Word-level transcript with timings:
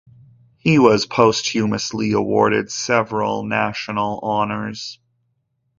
He 0.57 0.79
was 0.79 1.05
posthumously 1.05 2.13
awarded 2.13 2.71
several 2.71 3.43
national 3.43 4.19
honours. 4.23 4.97